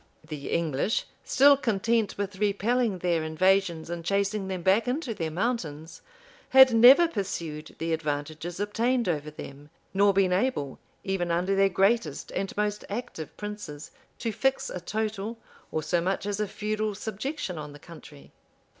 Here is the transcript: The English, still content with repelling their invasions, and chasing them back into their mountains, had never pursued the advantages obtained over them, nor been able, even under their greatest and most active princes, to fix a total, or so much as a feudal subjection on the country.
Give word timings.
The 0.27 0.47
English, 0.49 1.05
still 1.23 1.55
content 1.55 2.17
with 2.17 2.37
repelling 2.39 2.97
their 2.97 3.21
invasions, 3.23 3.87
and 3.87 4.03
chasing 4.03 4.47
them 4.47 4.63
back 4.63 4.87
into 4.87 5.13
their 5.13 5.29
mountains, 5.29 6.01
had 6.49 6.73
never 6.73 7.07
pursued 7.07 7.75
the 7.77 7.93
advantages 7.93 8.59
obtained 8.59 9.07
over 9.07 9.29
them, 9.29 9.69
nor 9.93 10.11
been 10.11 10.33
able, 10.33 10.79
even 11.03 11.29
under 11.29 11.55
their 11.55 11.69
greatest 11.69 12.31
and 12.31 12.51
most 12.57 12.83
active 12.89 13.37
princes, 13.37 13.91
to 14.17 14.31
fix 14.31 14.71
a 14.71 14.79
total, 14.79 15.37
or 15.71 15.83
so 15.83 16.01
much 16.01 16.25
as 16.25 16.39
a 16.39 16.47
feudal 16.47 16.95
subjection 16.95 17.59
on 17.59 17.71
the 17.71 17.77
country. 17.77 18.31